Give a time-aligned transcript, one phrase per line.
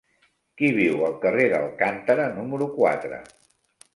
[0.61, 3.21] Qui viu al carrer d'Alcántara número quatre?